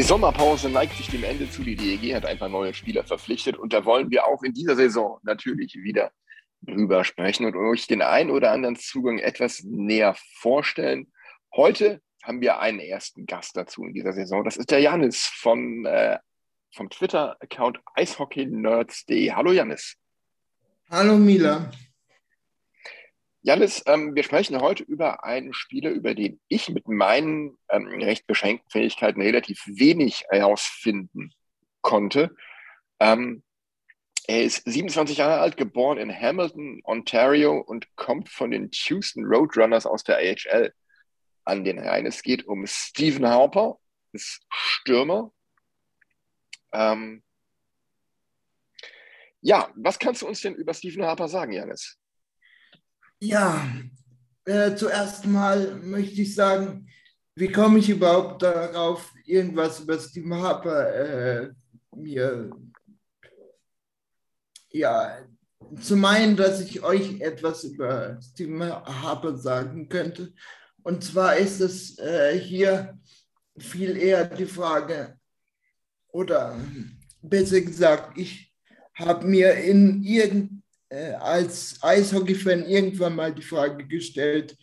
[0.00, 1.62] Die Sommerpause neigt sich dem Ende zu.
[1.62, 4.74] Die DEG hat ein paar neue Spieler verpflichtet und da wollen wir auch in dieser
[4.74, 6.10] Saison natürlich wieder
[6.62, 11.12] drüber sprechen und euch den einen oder anderen Zugang etwas näher vorstellen.
[11.54, 14.42] Heute haben wir einen ersten Gast dazu in dieser Saison.
[14.42, 16.18] Das ist der Janis von, äh,
[16.74, 19.32] vom Twitter-Account eishockeynerds.de.
[19.32, 19.96] Hallo Janis.
[20.88, 21.70] Hallo Mila.
[23.42, 28.26] Janis, ähm, wir sprechen heute über einen Spieler, über den ich mit meinen ähm, recht
[28.26, 31.32] beschränkten Fähigkeiten relativ wenig herausfinden
[31.80, 32.36] konnte.
[32.98, 33.42] Ähm,
[34.26, 39.86] er ist 27 Jahre alt, geboren in Hamilton, Ontario und kommt von den Houston Roadrunners
[39.86, 40.74] aus der AHL
[41.44, 42.04] an den Rhein.
[42.04, 43.78] Es geht um Stephen Harper,
[44.12, 45.32] ist Stürmer.
[46.72, 47.22] Ähm,
[49.40, 51.99] ja, was kannst du uns denn über Stephen Harper sagen, Janis?
[53.20, 53.70] Ja,
[54.46, 56.88] äh, zuerst mal möchte ich sagen,
[57.34, 61.50] wie komme ich überhaupt darauf, irgendwas über Stephen Harper äh,
[61.94, 62.50] mir
[64.70, 65.18] ja,
[65.80, 70.32] zu meinen, dass ich euch etwas über Stephen Harper sagen könnte.
[70.82, 72.98] Und zwar ist es äh, hier
[73.58, 75.18] viel eher die Frage,
[76.08, 76.58] oder
[77.22, 78.52] besser gesagt, ich
[78.94, 80.59] habe mir in irgend,
[80.90, 84.56] äh, als Eishockey-Fan irgendwann mal die Frage gestellt,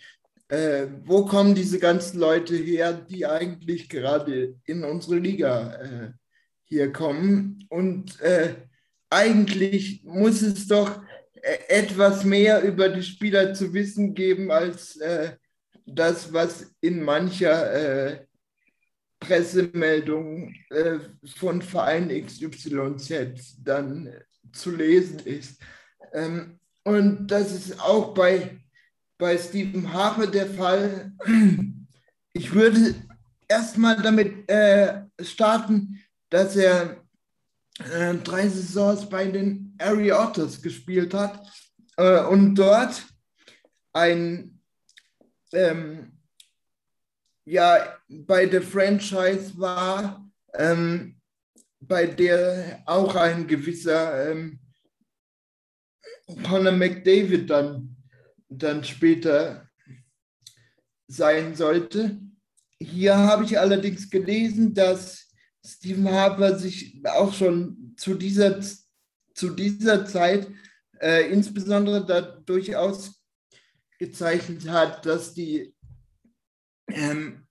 [0.50, 6.12] äh, wo kommen diese ganzen Leute her, die eigentlich gerade in unsere Liga äh,
[6.66, 7.66] hier kommen?
[7.70, 8.56] Und äh,
[9.10, 11.02] eigentlich muss es doch
[11.34, 15.00] äh, etwas mehr über die Spieler zu wissen geben als
[15.86, 18.20] das, was in mancher
[19.20, 20.54] Pressemeldung
[21.38, 24.14] von Verein XYZ dann
[24.52, 25.62] zu lesen ist.
[26.14, 28.60] Ähm, und das ist auch bei,
[29.18, 31.12] bei Stephen Harper der Fall.
[32.34, 32.96] Ich würde
[33.48, 37.04] erstmal damit äh, starten, dass er
[37.92, 41.46] äh, drei Saisons bei den Airy Otters gespielt hat
[41.98, 43.06] äh, und dort
[43.94, 44.60] ein
[45.52, 46.12] ähm,
[47.46, 51.20] ja bei der Franchise war, ähm,
[51.80, 54.60] bei der auch ein gewisser ähm,
[56.28, 57.96] Conor McDavid dann,
[58.50, 59.70] dann später
[61.08, 62.20] sein sollte.
[62.80, 65.30] Hier habe ich allerdings gelesen, dass
[65.66, 68.60] Stephen Harper sich auch schon zu dieser,
[69.34, 70.48] zu dieser Zeit
[71.00, 75.74] äh, insbesondere dadurch ausgezeichnet hat, dass die
[76.90, 77.48] ähm,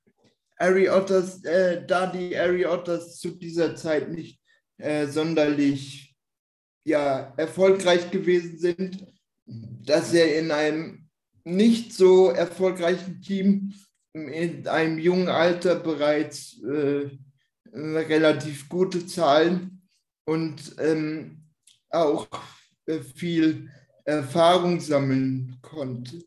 [0.59, 4.41] Ari Otters, äh, da die Ari Otters zu dieser Zeit nicht
[4.79, 6.06] äh, sonderlich
[6.87, 9.07] ja, erfolgreich gewesen sind,
[9.45, 11.09] dass er in einem
[11.45, 13.75] nicht so erfolgreichen Team
[14.13, 17.11] in einem jungen Alter bereits äh,
[17.73, 19.83] relativ gute Zahlen
[20.27, 21.43] und ähm,
[21.91, 22.29] auch
[22.87, 23.69] äh, viel
[24.05, 26.25] Erfahrung sammeln konnte.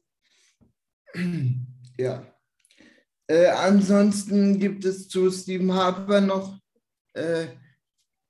[1.98, 2.26] ja.
[3.28, 6.60] Äh, ansonsten gibt es zu Stephen Harper noch,
[7.14, 7.48] äh,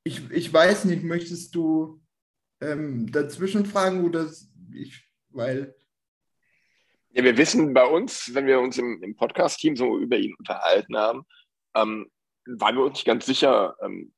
[0.04, 1.99] ich, ich weiß nicht, möchtest du
[2.62, 4.30] ähm, dazwischen fragen oder
[4.74, 5.76] ich, weil.
[7.12, 10.96] Ja, wir wissen bei uns, wenn wir uns im, im Podcast-Team so über ihn unterhalten
[10.96, 11.26] haben,
[11.76, 12.10] ähm,
[12.46, 14.14] waren wir uns nicht ganz sicher, ähm,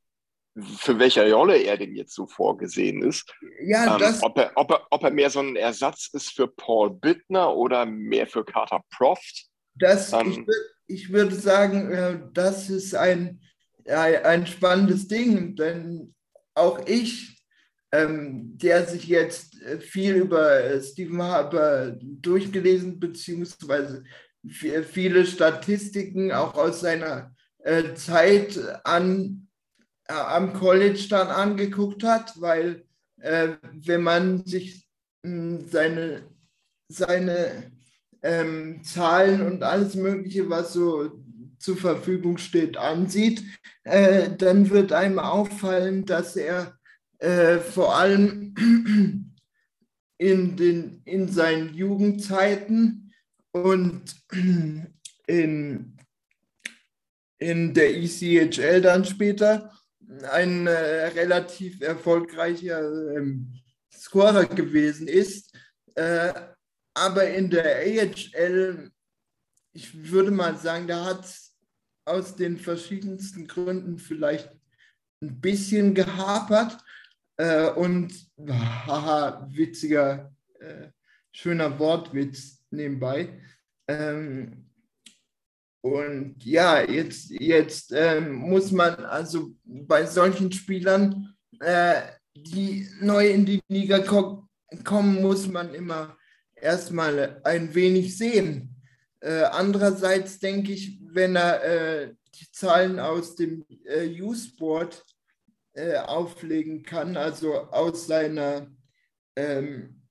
[0.55, 3.33] für welche Rolle er denn jetzt so vorgesehen ist.
[3.63, 6.47] Ja, ähm, das, ob, er, ob, er, ob er mehr so ein Ersatz ist für
[6.47, 9.47] Paul Bittner oder mehr für Carter Proft.
[9.75, 10.45] das ähm,
[10.87, 13.41] ich, ich würde sagen, äh, das ist ein,
[13.85, 16.13] ein spannendes Ding, denn
[16.53, 17.40] auch ich,
[17.91, 24.03] ähm, der sich jetzt äh, viel über äh, Stephen Harper durchgelesen, beziehungsweise
[24.43, 29.47] vi- viele Statistiken auch aus seiner äh, Zeit an,
[30.07, 32.85] äh, am College dann angeguckt hat, weil
[33.19, 34.87] äh, wenn man sich
[35.23, 36.23] mh, seine,
[36.87, 37.71] seine
[38.21, 41.11] ähm, Zahlen und alles Mögliche, was so
[41.59, 43.43] zur Verfügung steht, ansieht,
[43.83, 46.77] äh, dann wird einem auffallen, dass er
[47.21, 48.53] äh, vor allem
[50.17, 53.13] in, den, in seinen Jugendzeiten
[53.51, 54.15] und
[55.27, 55.97] in,
[57.37, 59.71] in der ECHL dann später
[60.31, 62.81] ein äh, relativ erfolgreicher
[63.15, 63.53] ähm,
[63.93, 65.55] Scorer gewesen ist.
[65.95, 66.33] Äh,
[66.93, 68.91] aber in der AHL,
[69.73, 71.55] ich würde mal sagen, da hat es
[72.03, 74.49] aus den verschiedensten Gründen vielleicht
[75.21, 76.77] ein bisschen gehapert.
[77.41, 78.13] Äh, und
[78.47, 80.89] haha, witziger, äh,
[81.31, 83.41] schöner Wortwitz nebenbei.
[83.87, 84.69] Ähm,
[85.81, 92.03] und ja, jetzt, jetzt ähm, muss man also bei solchen Spielern, äh,
[92.35, 94.47] die neu in die Liga ko
[94.83, 96.15] kommen, muss man immer
[96.55, 98.75] erstmal ein wenig sehen.
[99.19, 105.03] Äh, andererseits denke ich, wenn er äh, die Zahlen aus dem äh, U-Sport
[105.73, 108.67] äh, auflegen kann, also aus seiner
[109.35, 110.01] ähm,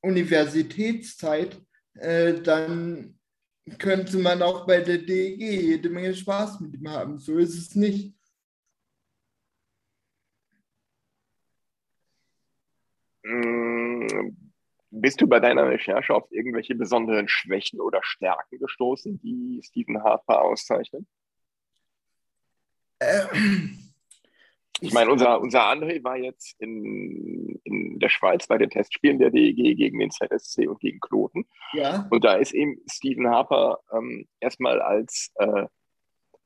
[0.00, 1.60] Universitätszeit,
[1.94, 3.18] äh, dann
[3.78, 7.18] könnte man auch bei der DEG jede Menge Spaß mit ihm haben.
[7.18, 8.14] So ist es nicht.
[13.24, 14.36] Mm,
[14.90, 20.42] bist du bei deiner Recherche auf irgendwelche besonderen Schwächen oder Stärken gestoßen, die Stephen Harper
[20.42, 21.08] auszeichnen?
[22.98, 23.26] Äh,
[24.80, 29.30] ich meine, unser, unser André war jetzt in, in der Schweiz bei den Testspielen der
[29.30, 31.46] DEG gegen den ZSC und gegen Kloten.
[31.72, 32.06] Ja.
[32.10, 35.64] Und da ist eben Stephen Harper ähm, erstmal als, äh,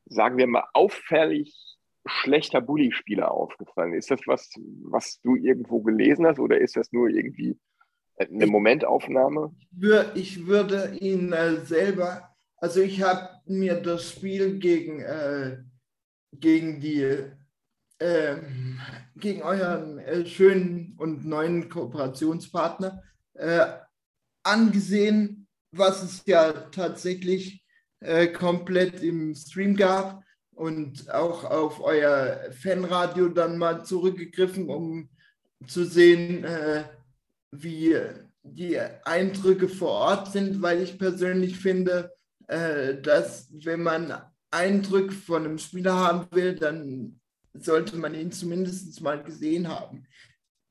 [0.07, 1.55] sagen wir mal, auffällig
[2.07, 3.95] schlechter Bully-Spieler aufgefallen.
[3.95, 4.51] Ist das was,
[4.85, 7.59] was du irgendwo gelesen hast oder ist das nur irgendwie
[8.17, 9.55] eine Momentaufnahme?
[10.15, 15.59] Ich würde ihn äh, selber, also ich habe mir das Spiel gegen, äh,
[16.33, 17.33] gegen die
[18.01, 18.81] ähm,
[19.17, 23.03] gegen euren äh, schönen und neuen Kooperationspartner
[23.35, 23.67] äh,
[24.43, 27.63] angesehen, was es ja tatsächlich
[28.01, 35.11] äh, komplett im Stream gab und auch auf euer Fanradio dann mal zurückgegriffen, um
[35.67, 36.85] zu sehen, äh,
[37.51, 37.97] wie
[38.43, 42.13] die Eindrücke vor Ort sind, weil ich persönlich finde,
[42.49, 44.15] äh, dass wenn man
[44.51, 47.20] Eindrücke von einem Spieler haben will, dann
[47.55, 50.07] sollte man ihn zumindest mal gesehen haben.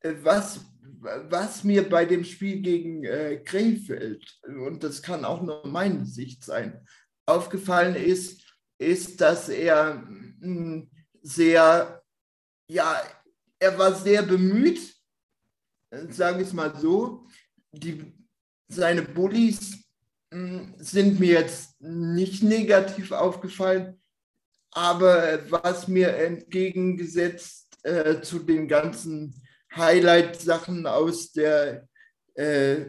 [0.02, 0.62] Äh, was,
[1.02, 6.44] was mir bei dem Spiel gegen äh, Krefeld, und das kann auch nur meine Sicht
[6.44, 6.86] sein,
[7.26, 8.42] aufgefallen ist,
[8.78, 10.04] ist, dass er
[10.42, 10.90] hm,
[11.22, 12.04] sehr,
[12.70, 13.02] ja,
[13.60, 14.96] er war sehr bemüht,
[16.10, 17.28] sage ich es mal so.
[17.72, 18.14] Die,
[18.68, 19.84] seine Bullies
[20.32, 24.02] hm, sind mir jetzt nicht negativ aufgefallen,
[24.72, 29.34] aber was mir entgegengesetzt äh, zu den ganzen
[29.76, 31.88] Highlight-Sachen aus der
[32.36, 32.86] äh,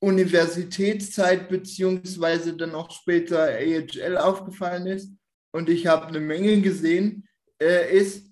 [0.00, 5.12] Universitätszeit beziehungsweise dann auch später AHL aufgefallen ist
[5.52, 7.28] und ich habe eine Menge gesehen,
[7.60, 8.26] äh, ist,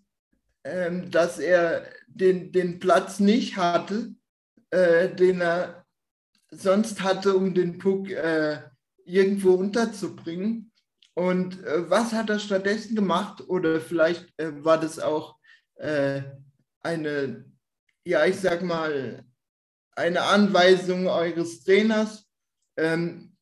[0.64, 4.14] ähm, dass er den, den Platz nicht hatte,
[4.70, 5.84] äh, den er
[6.50, 8.62] sonst hatte, um den Puck äh,
[9.04, 10.67] irgendwo unterzubringen.
[11.18, 13.42] Und äh, was hat er stattdessen gemacht?
[13.48, 15.36] Oder vielleicht äh, war das auch
[15.74, 16.22] äh,
[16.80, 17.44] eine,
[18.04, 19.24] ja, ich sag mal,
[19.96, 22.24] eine Anweisung eures Trainers,
[22.76, 23.36] ähm,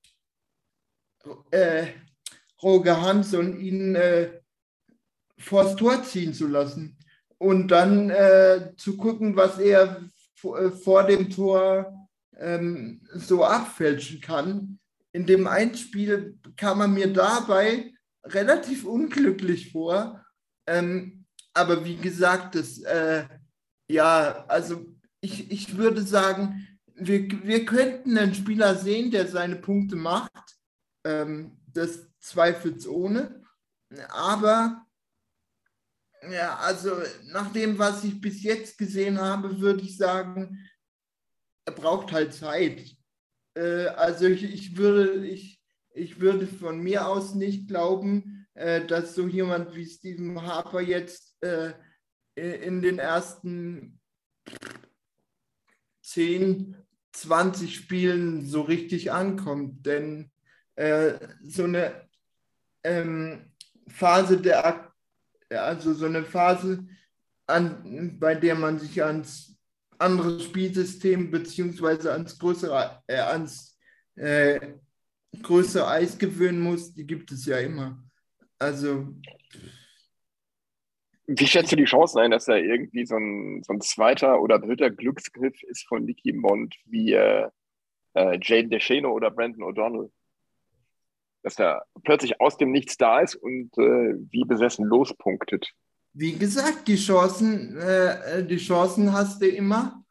[1.51, 1.89] äh,
[2.63, 4.41] Roger Hansson, ihn äh,
[5.37, 6.99] vors Tor ziehen zu lassen
[7.37, 10.01] und dann äh, zu gucken, was er
[10.35, 14.79] vor dem Tor ähm, so abfälschen kann
[15.17, 17.91] in dem Einspiel kam er mir dabei
[18.23, 20.23] relativ unglücklich vor.
[20.67, 23.27] Ähm, aber wie gesagt, das, äh,
[23.89, 24.85] ja, also
[25.23, 30.59] ich, ich würde sagen, wir, wir könnten einen Spieler sehen, der seine Punkte macht.
[31.03, 33.43] Ähm, das zweifelsohne.
[34.11, 34.85] Aber
[36.31, 36.95] ja, also
[37.29, 40.69] nach dem, was ich bis jetzt gesehen habe, würde ich sagen,
[41.65, 42.96] er braucht halt Zeit.
[43.57, 45.61] Äh, also ich, ich, würde, ich,
[45.95, 51.37] ich würde von mir aus nicht glauben, äh, dass so jemand wie Stephen Harper jetzt
[51.43, 51.73] äh,
[52.37, 53.99] in den ersten
[56.03, 56.77] 10,
[57.13, 59.87] 20 Spielen so richtig ankommt.
[59.87, 60.31] Denn
[60.75, 62.09] äh, so eine
[62.85, 63.53] ähm,
[63.89, 64.93] Phase der,
[65.49, 66.87] also so eine Phase,
[67.47, 69.56] an, bei der man sich ans
[69.99, 73.79] anderes Spielsystem beziehungsweise ans größere, äh, ans
[74.17, 74.75] äh,
[75.43, 78.03] größere Eis gewöhnen muss, die gibt es ja immer.
[78.59, 79.15] Also
[81.27, 84.59] Wie schätzt du die Chancen ein, dass da irgendwie so ein, so ein zweiter oder
[84.59, 87.49] dritter Glücksgriff ist von Nicky Mond wie äh,
[88.15, 90.11] äh, Jane DeShano oder Brandon O'Donnell?
[91.43, 95.73] Dass er plötzlich aus dem Nichts da ist und äh, wie besessen lospunktet.
[96.19, 100.03] Wie gesagt, die Chancen, äh, die Chancen hast du immer.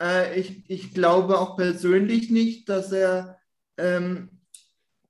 [0.00, 3.38] Äh, ich, ich glaube auch persönlich nicht, dass er,
[3.76, 4.30] ähm,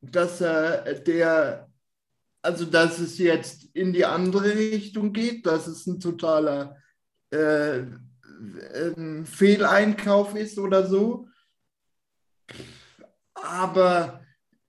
[0.00, 1.68] dass er der
[2.42, 6.76] also dass es jetzt in die andere Richtung geht, dass es ein totaler
[7.30, 7.80] äh,
[8.74, 11.28] ähm, Fehleinkauf ist oder so.
[13.34, 14.24] Aber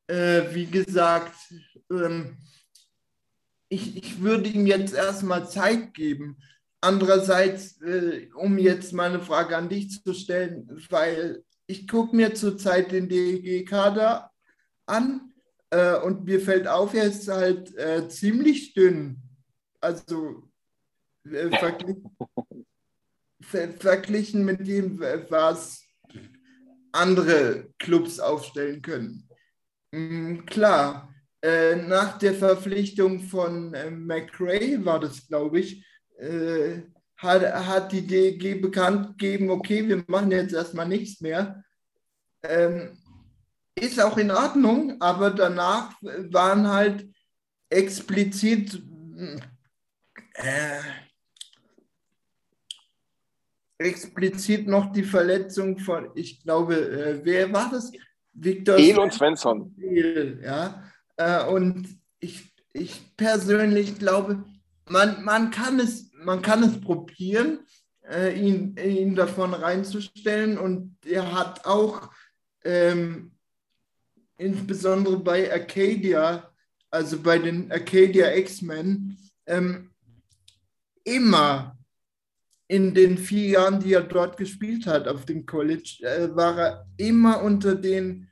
[0.08, 1.36] äh, wie gesagt,
[1.90, 2.38] ähm,
[3.70, 6.38] ich, ich würde ihm jetzt erstmal Zeit geben.
[6.82, 12.92] Andererseits, äh, um jetzt meine Frage an dich zu stellen, weil ich gucke mir zurzeit
[12.92, 14.32] den DEG-Kader
[14.88, 15.34] an
[15.70, 19.22] äh, und mir fällt auf, er ist halt äh, ziemlich dünn.
[19.82, 20.50] Also
[21.26, 22.18] äh, verglichen,
[23.42, 25.86] ver verglichen mit dem, was
[26.92, 29.30] andere Clubs aufstellen können.
[29.92, 31.09] Mhm, klar,
[31.42, 35.86] äh, nach der Verpflichtung von äh, McRae war das, glaube ich,
[36.18, 36.82] äh,
[37.18, 41.64] hat, hat die DG bekannt gegeben, okay, wir machen jetzt erstmal nichts mehr.
[42.44, 42.98] Ähm,
[43.76, 47.08] ist auch in Ordnung, aber danach waren halt
[47.70, 48.82] explizit
[50.34, 50.80] äh,
[53.78, 57.92] explizit noch die Verletzung von, ich glaube, äh, wer war das?
[58.34, 59.76] Victor El und Svensson.
[60.42, 60.84] Ja,
[61.20, 64.46] äh, und ich, ich persönlich glaube,
[64.88, 67.60] man, man, kann es, man kann es probieren,
[68.10, 70.58] äh, ihn, ihn davon reinzustellen.
[70.58, 72.10] Und er hat auch
[72.64, 73.34] ähm,
[74.38, 76.50] insbesondere bei Arcadia,
[76.90, 79.92] also bei den Arcadia X-Men, ähm,
[81.04, 81.78] immer
[82.70, 86.88] in den vier Jahren, die er dort gespielt hat auf dem College, äh, war er
[86.96, 88.30] immer unter den,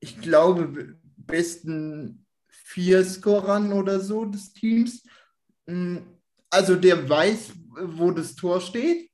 [0.00, 5.02] ich glaube, besten vier Scorern oder so des Teams.
[5.66, 5.98] Mm,
[6.50, 9.10] also der weiß, wo das Tor steht.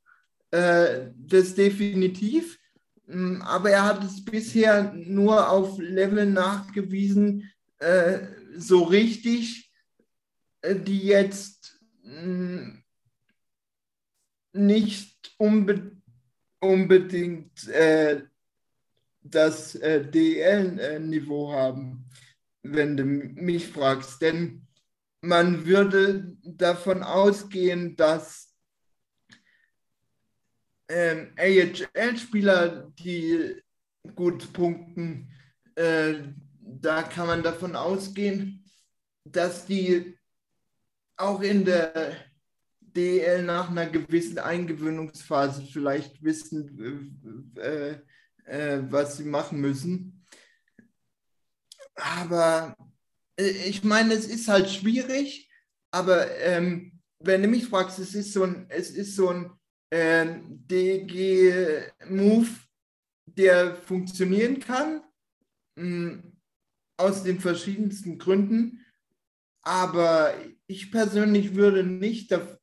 [0.51, 2.59] Äh, das definitiv.
[3.07, 8.21] Mm, aber er hat es bisher nur auf Level nachgewiesen, äh,
[8.57, 9.71] so richtig,
[10.63, 12.83] äh, die jetzt mm,
[14.53, 15.93] nicht unbe
[16.63, 17.71] unbedingt
[19.23, 22.07] das äh, DL-Niveau haben,
[22.63, 24.21] wenn du mich fragst.
[24.23, 24.67] Denn
[25.23, 28.55] man würde davon ausgehen, dass
[30.89, 33.63] ähm, AHL-Spieler, die
[34.15, 35.31] gut punkten,
[35.75, 36.15] äh,
[36.61, 38.65] da kann man davon ausgehen,
[39.25, 40.17] dass die
[41.17, 42.17] auch in der
[42.81, 47.99] DL nach einer gewissen Eingewöhnungsphase vielleicht wissen, äh,
[48.47, 50.25] äh, was sie machen müssen.
[51.95, 52.77] Aber
[53.39, 55.51] äh, ich meine, es ist halt schwierig,
[55.91, 59.51] aber ähm, wenn du mich fragst, es ist so ein, so ein
[59.91, 62.49] äh, DG-Move,
[63.27, 65.03] der funktionieren kann,
[65.77, 66.33] mh, hm,
[66.97, 68.85] aus den verschiedensten Gründen.
[69.63, 70.35] Aber
[70.67, 72.59] ich persönlich würde nicht da,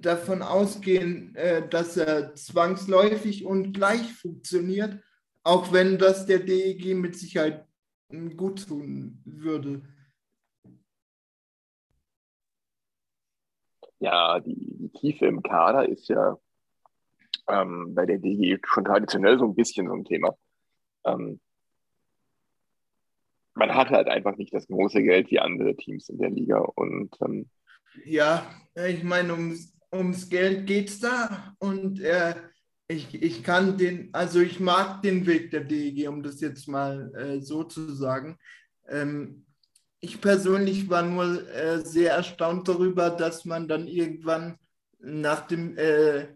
[0.00, 5.02] davon ausgehen, äh, dass er zwangsläufig und gleich funktioniert,
[5.42, 7.66] auch wenn das der DEG mit Sicherheit
[8.10, 9.82] hm, gut tun würde.
[13.98, 16.36] Ja, die, die Tiefe im Kader ist ja
[17.48, 20.36] ähm, bei der DG schon traditionell so ein bisschen so ein Thema.
[21.04, 21.40] Ähm,
[23.54, 26.58] man hat halt einfach nicht das große Geld wie andere Teams in der Liga.
[26.58, 27.48] Und ähm,
[28.04, 32.34] ja, ich meine, ums, ums Geld geht es da und äh,
[32.88, 37.14] ich, ich kann den, also ich mag den Weg der DEG, um das jetzt mal
[37.14, 38.38] äh, so zu sagen.
[38.88, 39.46] Ähm,
[40.00, 44.58] ich persönlich war nur äh, sehr erstaunt darüber, dass man dann irgendwann
[44.98, 46.26] nach dem äh,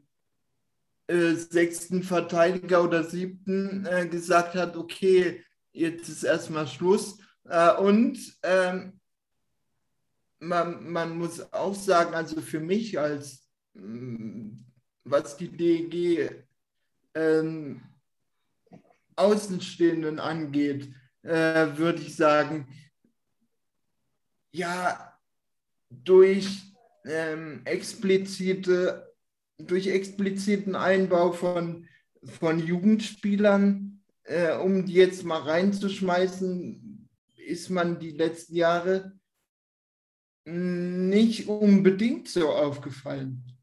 [1.08, 7.18] äh, sechsten Verteidiger oder siebten äh, gesagt hat, okay, jetzt ist erstmal Schluss.
[7.78, 8.98] Und ähm,
[10.40, 13.45] man, man muss auch sagen, also für mich als
[15.04, 16.44] was die DEG
[17.14, 17.82] ähm,
[19.16, 20.92] Außenstehenden angeht,
[21.22, 22.68] äh, würde ich sagen,
[24.52, 25.18] ja
[25.90, 26.72] durch
[27.04, 29.14] ähm, explizite,
[29.58, 31.86] durch expliziten Einbau von,
[32.24, 37.08] von Jugendspielern, äh, um die jetzt mal reinzuschmeißen,
[37.46, 39.12] ist man die letzten Jahre
[40.44, 43.55] nicht unbedingt so aufgefallen.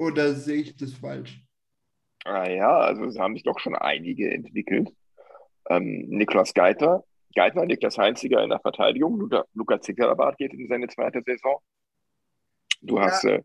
[0.00, 1.44] Oder sehe ich das falsch?
[2.24, 4.88] Ah ja, also es haben sich doch schon einige entwickelt.
[5.68, 7.04] Ähm, Niklas Geiter,
[7.34, 11.60] Geithner, Niklas Heinziger in der Verteidigung, Luca, Luca Zickerabart geht in seine zweite Saison.
[12.80, 13.02] Du Ja.
[13.02, 13.42] hast äh,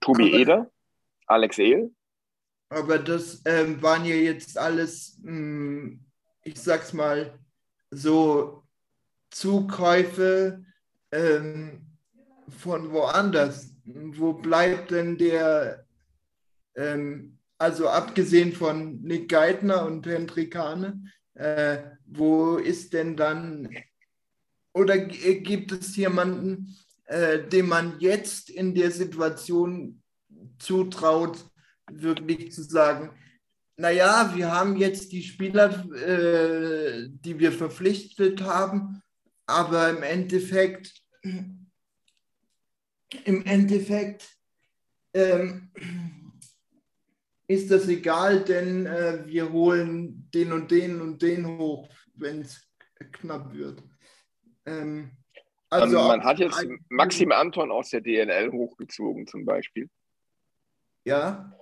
[0.00, 0.70] Tobi Eder,
[1.26, 1.90] Alex Ehl,
[2.68, 5.96] Aber das ähm, waren ja jetzt alles, mh,
[6.44, 7.38] ich sag's mal,
[7.90, 8.64] so
[9.30, 10.62] Zukäufe
[11.10, 11.86] ähm,
[12.58, 13.74] von woanders.
[13.94, 15.84] Wo bleibt denn der,
[16.76, 21.04] ähm, also abgesehen von Nick Geithner und Hendrik Hane,
[21.34, 23.68] äh, wo ist denn dann,
[24.72, 30.02] oder g- gibt es jemanden, äh, dem man jetzt in der Situation
[30.58, 31.44] zutraut,
[31.90, 33.10] wirklich zu sagen,
[33.76, 39.02] naja, wir haben jetzt die Spieler, äh, die wir verpflichtet haben,
[39.46, 41.02] aber im Endeffekt,
[43.24, 44.28] im Endeffekt
[45.14, 45.70] ähm,
[47.48, 52.66] ist das egal, denn äh, wir holen den und den und den hoch, wenn es
[53.12, 53.82] knapp wird.
[54.66, 55.10] Ähm,
[55.68, 59.88] also ähm, man auch- hat jetzt Maxim Anton aus der DNL hochgezogen zum Beispiel
[61.04, 61.56] Ja,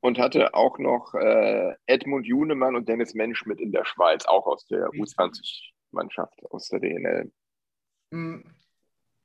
[0.00, 4.46] und hatte auch noch äh, Edmund Junemann und Dennis Mensch mit in der Schweiz, auch
[4.46, 7.30] aus der U20-Mannschaft aus der DNL.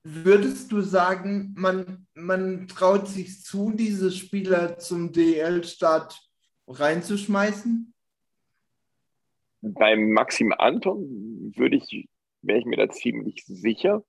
[0.07, 6.29] Würdest du sagen, man, man traut sich zu, diese Spieler zum DL-Start
[6.67, 7.91] reinzuschmeißen?
[9.61, 12.07] Beim Maxim Anton würde ich,
[12.43, 14.03] wäre ich mir da ziemlich sicher.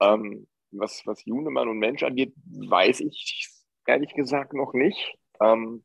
[0.00, 3.50] Ähm, was, was Junemann und Mensch angeht, weiß ich
[3.84, 5.18] ehrlich gesagt noch nicht.
[5.42, 5.84] Ähm,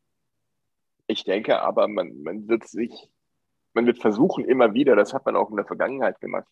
[1.07, 3.09] ich denke aber, man, man wird sich,
[3.73, 6.47] man wird versuchen immer wieder, das hat man auch in der Vergangenheit gemacht,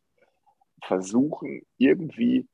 [0.83, 2.49] versuchen irgendwie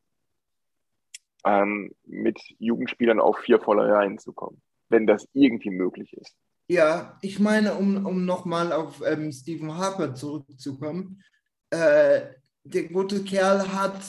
[1.45, 6.35] ähm, mit Jugendspielern auf vier volle Reihen zu kommen, wenn das irgendwie möglich ist.
[6.67, 11.21] Ja, ich meine, um, um nochmal auf ähm, Stephen Harper zurückzukommen,
[11.69, 12.21] äh,
[12.63, 14.01] der gute Kerl hat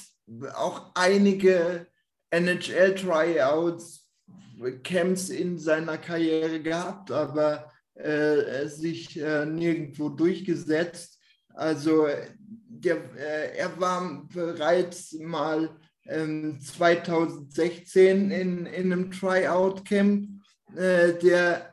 [0.54, 1.86] auch einige
[2.30, 4.08] NHL-Tryouts,
[4.84, 11.18] Camps in seiner Karriere gehabt, aber äh, sich äh, nirgendwo durchgesetzt.
[11.54, 12.06] Also
[12.38, 15.68] der, äh, er war bereits mal
[16.04, 20.28] 2016 in, in einem Tryout-Camp.
[20.74, 21.72] Äh, der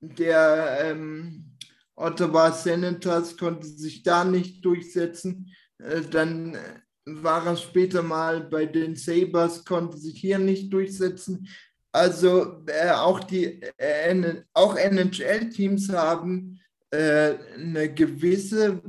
[0.00, 1.56] der ähm,
[1.94, 5.50] Ottawa Senators konnte sich da nicht durchsetzen.
[5.78, 6.56] Äh, dann
[7.04, 11.48] war er später mal bei den Sabres, konnte sich hier nicht durchsetzen.
[11.92, 18.82] Also äh, auch die äh, auch NHL-Teams haben äh, eine gewisse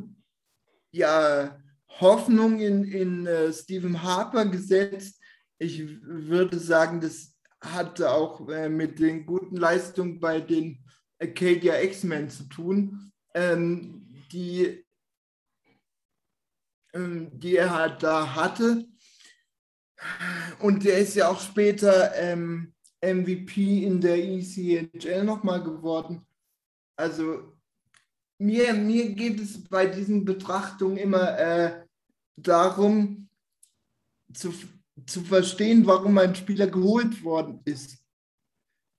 [0.92, 1.58] ja,
[2.00, 5.22] Hoffnung in, in äh, Stephen Harper gesetzt.
[5.60, 10.84] Ich würde sagen, das hatte auch äh, mit den guten Leistungen bei den
[11.20, 14.86] Acadia X-Men zu tun, ähm, die,
[16.94, 18.86] ähm, die er halt da hatte.
[20.60, 26.26] Und der ist ja auch später ähm, MVP in der ECHL nochmal geworden.
[26.96, 27.58] Also
[28.40, 31.87] mir, mir geht es bei diesen Betrachtungen immer äh,
[32.38, 33.28] darum,
[34.34, 34.54] zu,
[35.06, 37.97] zu verstehen, warum ein Spieler geholt worden ist.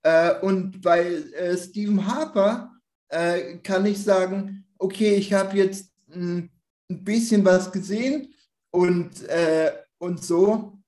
[0.03, 2.73] Äh, und bei äh, Stephen Harper
[3.09, 6.51] äh, kann ich sagen, okay, ich habe jetzt ein,
[6.91, 8.33] ein bisschen was gesehen
[8.71, 10.79] und, äh, und so.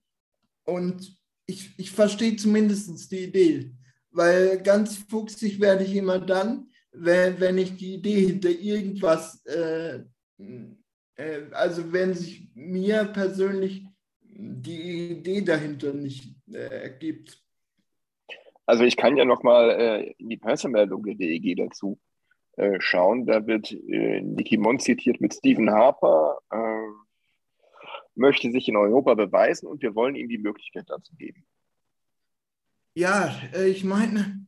[0.64, 3.72] Und ich, ich verstehe zumindest die Idee.
[4.12, 9.96] Weil ganz fuchsig werde ich immer dann, wenn, wenn ich die Idee hinter irgendwas, äh,
[10.38, 10.76] äh,
[11.52, 13.86] also wenn sich mir persönlich
[14.22, 17.42] die Idee dahinter nicht äh, ergibt.
[18.66, 22.00] Also ich kann ja nochmal äh, in die Pressemeldung der DEG dazu
[22.56, 23.26] äh, schauen.
[23.26, 26.88] Da wird äh, Nicky Mond zitiert mit Stephen Harper, äh,
[28.14, 31.44] möchte sich in Europa beweisen und wir wollen ihm die Möglichkeit dazu geben.
[32.94, 34.46] Ja, äh, ich meine,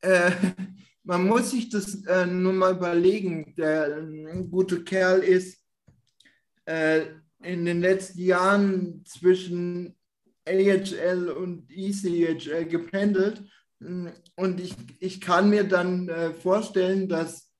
[0.00, 0.30] äh,
[1.04, 3.54] man muss sich das äh, nur mal überlegen.
[3.56, 5.61] Der äh, gute Kerl ist
[6.64, 7.06] äh,
[7.42, 9.96] in den letzten Jahren zwischen
[10.46, 13.42] AHL und ECHL gependelt.
[13.80, 17.50] Und ich, ich kann mir dann äh, vorstellen, dass,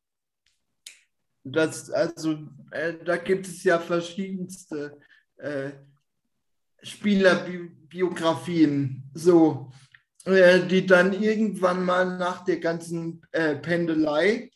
[1.43, 2.39] dass also
[2.71, 5.01] äh, da gibt es ja verschiedenste
[5.39, 5.73] äh,
[6.83, 9.73] Spielerbiografien, so,
[10.25, 14.51] äh, die dann irgendwann mal nach der ganzen äh, Pendelei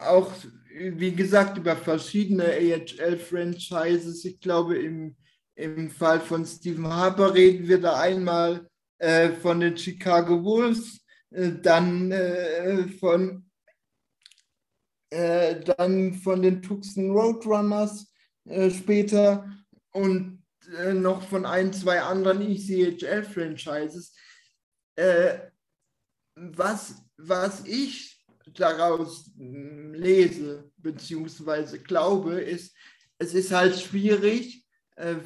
[0.00, 0.32] auch
[0.80, 4.24] wie gesagt, über verschiedene AHL-Franchises.
[4.24, 5.16] Ich glaube, im,
[5.54, 11.52] im Fall von Stephen Harper reden wir da einmal äh, von den Chicago Wolves, äh,
[11.60, 13.44] dann äh, von
[15.10, 18.12] äh, dann von den Tucson Roadrunners
[18.44, 19.50] äh, später
[19.92, 20.42] und
[20.78, 24.14] äh, noch von ein, zwei anderen ECHL-Franchises.
[26.36, 28.19] was, was ich
[28.58, 31.78] daraus hm, lese bzw.
[31.78, 32.74] glaube, ist,
[33.18, 34.66] es ist halt schwierig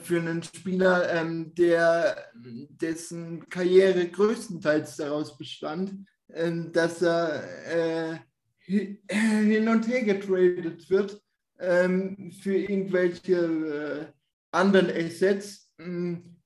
[0.05, 8.25] für einen Spieler, ähm, der, dessen Karriere größtenteils daraus bestand, ähm, dass er
[8.59, 11.21] hin und her getradet wird
[11.59, 14.07] ähm, für irgendwelche äh,
[14.53, 16.37] anderen Assets, hm,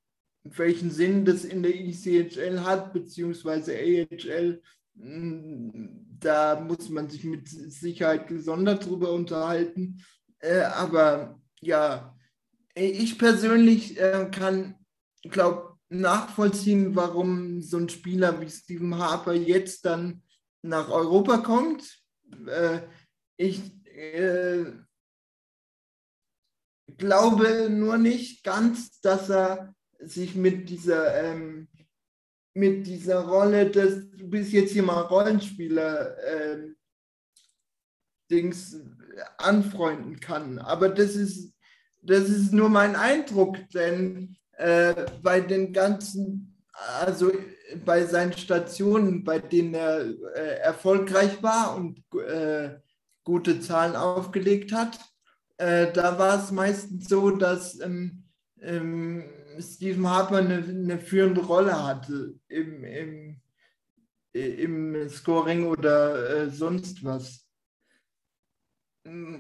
[0.43, 4.63] welchen Sinn das in der ECHL hat, beziehungsweise AHL.
[6.21, 10.05] Da muss man sich mit Sicherheit gesondert drüber unterhalten.
[10.41, 12.17] Äh, aber ja,
[12.75, 14.77] ich persönlich äh, kann,
[15.23, 20.23] glaube nachvollziehen, warum so ein Spieler wie Stephen Harper jetzt dann
[20.63, 21.99] nach Europa kommt
[22.47, 22.81] äh,
[23.37, 24.65] ich äh,
[26.97, 31.69] glaube nur nicht ganz, dass er sich mit dieser, ähm,
[32.59, 36.59] mit dieser Rolle des, du bist jetzt hier mal Rollenspieler, äh,
[38.31, 38.77] Dings
[39.39, 40.59] anfreunden kann.
[40.59, 41.55] Aber das ist,
[42.03, 46.63] das ist nur mein Eindruck, denn äh, bei den ganzen,
[47.01, 47.33] also
[47.85, 52.77] bei seinen Stationen, bei denen er äh, erfolgreich war und äh,
[53.25, 54.99] gute Zahlen aufgelegt hat,
[55.59, 58.25] äh, da war es meistens so, dass ähm,
[58.61, 59.25] ähm,
[59.61, 63.41] Stephen Harper eine, eine, führende Rolle hatte im, im,
[64.33, 67.47] im Scoring oder äh, sonst was.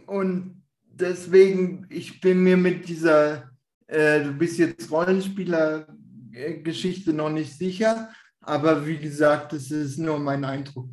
[0.06, 3.50] Und deswegen, ich bin mir mit dieser,
[3.86, 5.86] äh, du bist jetzt Rollenspieler,
[6.62, 10.88] Geschichte noch nicht sicher, aber wie gesagt, es ist nur mein Eindruck.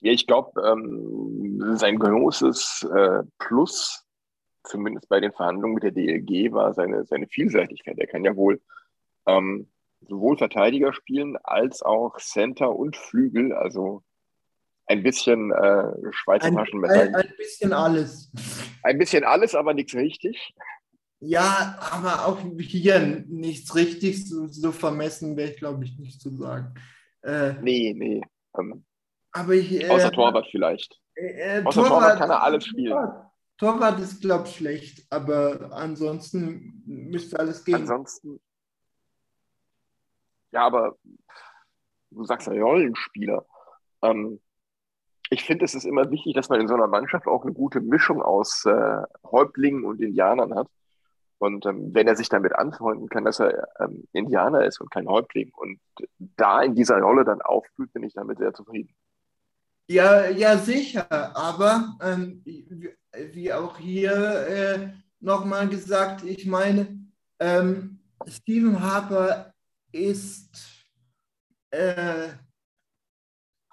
[0.00, 4.01] Ja, ich glaube, ähm, sein großes äh, Plus,
[4.64, 7.98] zumindest bei den Verhandlungen mit der DLG, war seine, seine Vielseitigkeit.
[7.98, 8.60] Er kann ja wohl
[9.26, 9.68] ähm,
[10.08, 14.02] sowohl Verteidiger spielen als auch Center und Flügel, also
[14.86, 17.00] ein bisschen äh, Schweizer ein, Taschenmesser.
[17.00, 18.30] Ein, ein bisschen alles.
[18.82, 20.54] Ein bisschen alles, aber nichts richtig.
[21.20, 26.30] Ja, aber auch hier nichts richtig, so, so vermessen wäre ich, glaube ich, nicht zu
[26.30, 26.74] sagen.
[27.22, 28.22] Äh, nee, nee.
[28.58, 28.84] Ähm,
[29.30, 31.00] aber ich, äh, außer Torwart vielleicht.
[31.14, 32.92] Äh, äh außer Torwart, Torwart, kann er alles spielen.
[32.92, 33.31] Torwart,
[33.62, 37.76] Torwart ist, glaube ich, schlecht, aber ansonsten müsste alles gehen.
[37.76, 38.40] Ansonsten.
[40.50, 40.96] Ja, aber
[42.10, 43.46] du sagst ja Rollenspieler.
[44.02, 44.40] Ähm,
[45.30, 47.80] ich finde, es ist immer wichtig, dass man in so einer Mannschaft auch eine gute
[47.80, 50.66] Mischung aus äh, Häuptlingen und Indianern hat.
[51.38, 55.06] Und ähm, wenn er sich damit anfreunden kann, dass er ähm, Indianer ist und kein
[55.06, 55.78] Häuptling und
[56.18, 58.92] da in dieser Rolle dann aufblüht, bin ich damit sehr zufrieden.
[59.92, 61.06] Ja, ja, sicher.
[61.36, 64.12] Aber ähm, wie, auch hier
[64.46, 64.88] äh,
[65.20, 66.98] nochmal gesagt, ich meine,
[67.38, 69.52] ähm, Stephen Harper
[69.92, 70.48] ist
[71.72, 72.28] äh,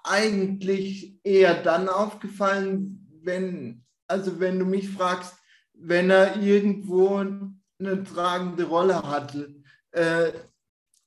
[0.04, 5.36] eigentlich eher dann aufgefallen, wenn, also wenn du mich fragst,
[5.72, 9.54] wenn er irgendwo eine tragende Rolle hatte.
[9.92, 10.32] Äh,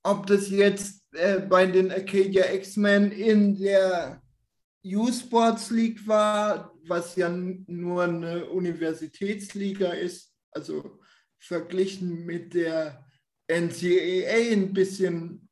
[0.02, 4.23] ob das jetzt äh, bei den Acadia X-Men in der
[4.86, 11.00] U-Sports League war, was ja nur eine Universitätsliga ist, also
[11.38, 13.06] verglichen mit der
[13.48, 15.50] NCAA ein bisschen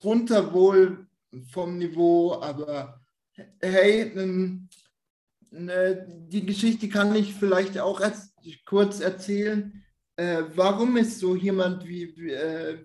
[0.00, 1.06] drunter wohl
[1.52, 3.00] vom Niveau, aber
[3.60, 4.12] hey,
[5.50, 8.00] ne, die Geschichte kann ich vielleicht auch
[8.66, 9.84] kurz erzählen.
[10.16, 12.78] Äh, warum ist so jemand wie, wie, äh,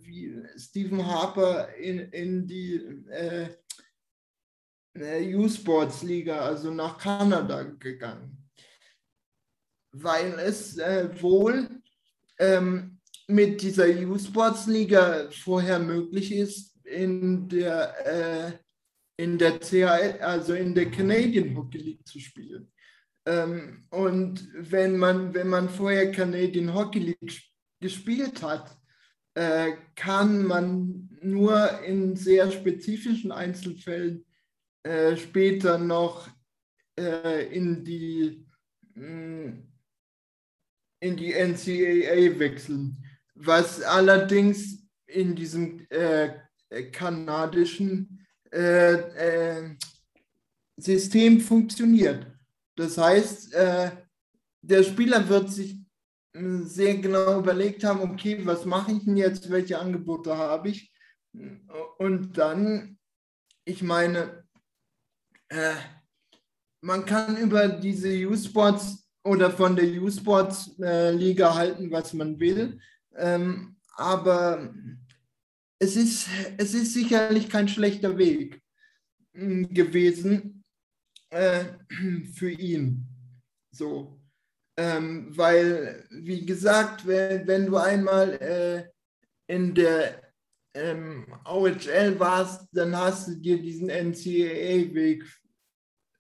[0.58, 2.75] Stephen Harper in, in die
[3.10, 3.49] äh
[4.97, 8.38] U-Sports Liga, also nach Kanada gegangen?
[9.91, 11.69] Weil es äh, wohl
[12.39, 18.51] ähm, mit dieser U-Sports Liga vorher möglich ist, in der, äh,
[19.17, 22.71] in der CHL, also in der Canadian Hockey League zu spielen.
[23.25, 27.41] Ähm, und wenn man, wenn man vorher Canadian Hockey League
[27.79, 28.77] gespielt hat,
[29.34, 34.25] äh, kann man nur in sehr spezifischen Einzelfällen
[34.86, 36.30] äh, später noch
[37.00, 38.45] äh, in die
[38.93, 39.63] mm,
[41.00, 46.30] in die NCAA wechseln, was allerdings in diesem äh,
[46.91, 49.76] kanadischen äh, äh,
[50.78, 52.28] System funktioniert.
[52.76, 53.89] Das heißt, äh,
[54.62, 55.80] der Spieler wird sich
[56.34, 60.93] äh, sehr genau überlegt haben, okay, was mache ich denn jetzt, welche Angebote habe ich?
[61.98, 63.00] Und dann,
[63.65, 64.44] ich meine,
[65.49, 65.75] äh,
[66.81, 72.79] man kann über diese U-Sports oder von der U-Sports-Liga äh, halten, was man will.
[73.15, 74.73] Ähm, aber
[75.79, 76.27] es ist,
[76.58, 78.62] es ist sicherlich kein schlechter Weg
[79.34, 80.63] hm, gewesen
[81.31, 81.65] äh,
[82.34, 83.08] für ihn.
[83.71, 84.19] So.
[84.77, 88.89] Ähm, weil, wie gesagt, wenn, wenn du einmal äh,
[89.47, 90.24] in der
[90.75, 95.23] ähm, OHL warst, dann hast du dir diesen NCAA-Weg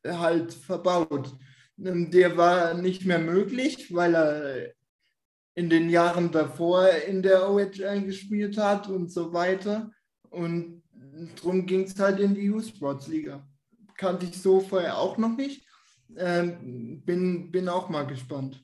[0.05, 1.35] halt verbaut.
[1.77, 4.73] Ähm, der war nicht mehr möglich, weil er
[5.55, 9.91] in den Jahren davor in der OHL gespielt hat und so weiter.
[10.29, 10.83] Und
[11.35, 13.45] darum ging es halt in die U-Sports-Liga.
[13.95, 15.65] Kannte ich so vorher auch noch nicht.
[16.17, 18.61] Ähm, bin, bin auch mal gespannt.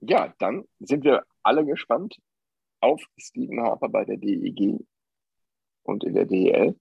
[0.00, 2.16] Ja, dann sind wir alle gespannt
[2.80, 4.78] auf Stephen Harper bei der DEG
[5.82, 6.78] und in der DEL.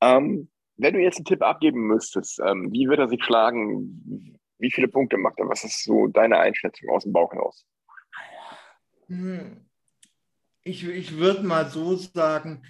[0.00, 4.38] Ähm, wenn du jetzt einen Tipp abgeben müsstest, ähm, wie wird er sich schlagen?
[4.58, 5.48] Wie viele Punkte macht er?
[5.48, 7.66] Was ist so deine Einschätzung aus dem Bauch heraus?
[9.06, 9.68] Hm.
[10.64, 12.62] Ich, ich würde mal so sagen,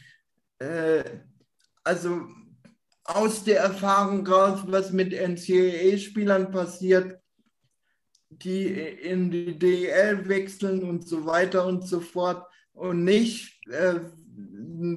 [0.58, 1.04] äh,
[1.84, 2.26] also
[3.04, 7.21] aus der Erfahrung raus, was mit NCAA-Spielern passiert,
[8.38, 14.00] die in die DEL wechseln und so weiter und so fort und nicht äh,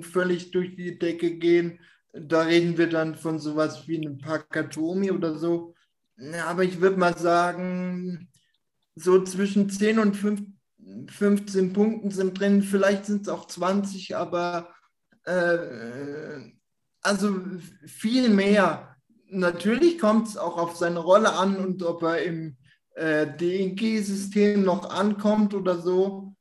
[0.01, 1.79] völlig durch die Decke gehen.
[2.13, 5.75] Da reden wir dann von sowas wie einem Pakatomi oder so.
[6.47, 8.29] Aber ich würde mal sagen,
[8.95, 12.63] so zwischen 10 und 15 Punkten sind drin.
[12.63, 14.69] Vielleicht sind es auch 20, aber
[15.25, 16.39] äh,
[17.01, 17.35] also
[17.85, 18.95] viel mehr.
[19.27, 22.57] Natürlich kommt es auch auf seine Rolle an und ob er im
[22.95, 26.33] äh, DEG-System noch ankommt oder so.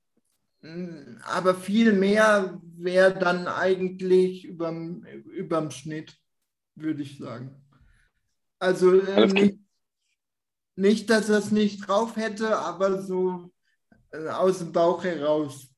[1.25, 6.17] Aber viel mehr wäre dann eigentlich überm, überm Schnitt,
[6.75, 7.61] würde ich sagen.
[8.59, 9.59] Also äh, nicht,
[10.77, 13.53] nicht, dass er es nicht drauf hätte, aber so
[14.11, 15.69] äh, aus dem Bauch heraus.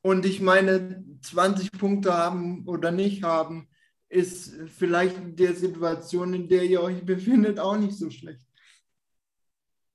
[0.00, 3.68] Und ich meine, 20 Punkte haben oder nicht haben,
[4.08, 8.40] ist vielleicht in der Situation, in der ihr euch befindet, auch nicht so schlecht.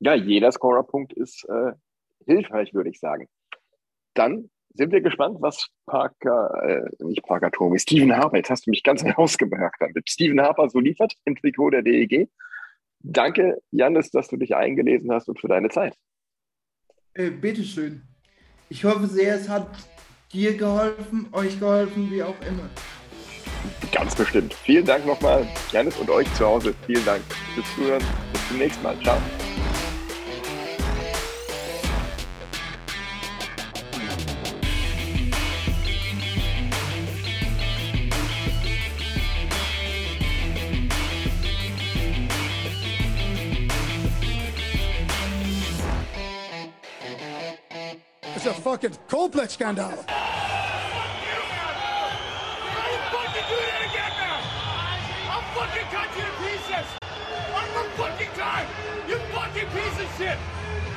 [0.03, 1.71] Ja, jeder Scorerpunkt ist äh,
[2.25, 3.29] hilfreich, würde ich sagen.
[4.13, 8.71] Dann sind wir gespannt, was Parker, äh, nicht Parker Tomi, Steven Harper, jetzt hast du
[8.71, 10.09] mich ganz herausgebracht damit.
[10.09, 12.29] Steven Harper so liefert im Trikot der DEG.
[12.99, 15.95] Danke, Janis, dass du dich eingelesen hast und für deine Zeit.
[17.13, 18.01] Äh, bitteschön.
[18.69, 19.67] Ich hoffe sehr, es hat
[20.33, 22.69] dir geholfen, euch geholfen, wie auch immer.
[23.91, 24.53] Ganz bestimmt.
[24.53, 26.73] Vielen Dank nochmal, Janis und euch zu Hause.
[26.87, 27.21] Vielen Dank
[27.53, 28.03] fürs Zuhören.
[28.31, 28.99] Bis zum nächsten Mal.
[29.01, 29.17] Ciao.
[48.83, 48.97] fucking
[49.49, 49.85] scandal.
[55.29, 56.87] I'll fucking cut you to pieces.
[57.95, 58.27] Fucking
[60.17, 60.37] shit.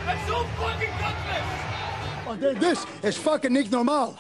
[0.05, 1.49] That's so fucking gutless.
[2.27, 4.17] Oh, this is fucking niet normal.